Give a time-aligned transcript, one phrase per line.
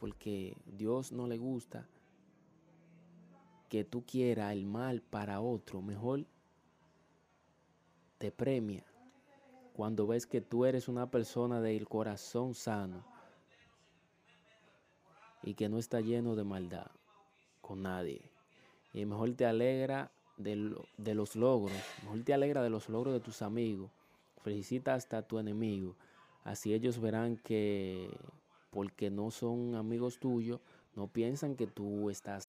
[0.00, 1.86] Porque Dios no le gusta
[3.68, 6.24] que tú quieras el mal para otro, mejor
[8.16, 8.82] te premia
[9.74, 13.04] cuando ves que tú eres una persona del corazón sano
[15.42, 16.90] y que no está lleno de maldad
[17.60, 18.22] con nadie.
[18.94, 23.20] Y mejor te alegra de, de los logros, mejor te alegra de los logros de
[23.20, 23.90] tus amigos.
[24.42, 25.94] Felicita hasta a tu enemigo.
[26.42, 28.10] Así ellos verán que
[28.70, 30.60] porque no son amigos tuyos,
[30.94, 32.48] no piensan que tú estás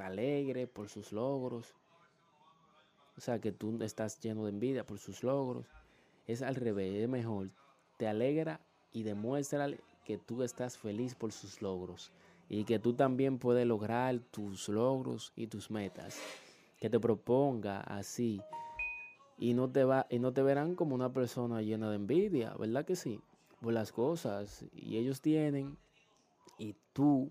[0.00, 1.74] Alegre por sus logros.
[3.16, 5.66] O sea, que tú estás lleno de envidia por sus logros.
[6.26, 7.50] Es al revés, es mejor.
[7.96, 8.60] Te alegra
[8.92, 12.12] y demuéstrale que tú estás feliz por sus logros.
[12.48, 16.18] Y que tú también puedes lograr tus logros y tus metas.
[16.78, 18.40] Que te proponga así.
[19.38, 22.84] Y no te, va, y no te verán como una persona llena de envidia, ¿verdad
[22.84, 23.20] que sí?
[23.60, 24.64] Por las cosas.
[24.72, 25.76] Y ellos tienen.
[26.58, 27.30] Y tú